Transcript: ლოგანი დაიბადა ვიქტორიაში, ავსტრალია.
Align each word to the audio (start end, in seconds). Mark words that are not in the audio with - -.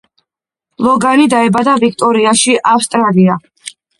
ლოგანი 0.85 1.27
დაიბადა 1.33 1.77
ვიქტორიაში, 1.85 2.57
ავსტრალია. 2.73 3.39